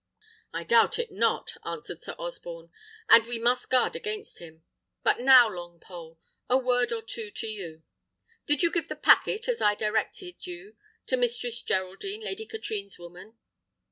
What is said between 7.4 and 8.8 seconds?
you. Did you